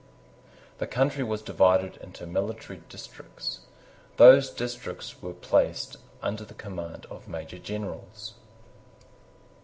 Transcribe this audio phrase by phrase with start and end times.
[0.79, 3.59] The country was divided into military districts.
[4.17, 8.33] Those districts were placed under the command of Major Generals.